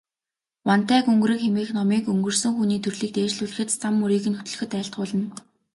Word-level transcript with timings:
Вантай 0.67 0.99
гүнгэрэг 1.05 1.39
хэмээх 1.43 1.69
номыг 1.77 2.03
өнгөрсөн 2.11 2.51
хүний 2.55 2.79
төрлийг 2.81 3.11
дээшлүүлэхэд, 3.15 3.69
зам 3.81 3.93
мөрийг 4.01 4.23
нь 4.29 4.37
хөтлөхөд 4.37 4.71
айлтгуулна. 4.77 5.27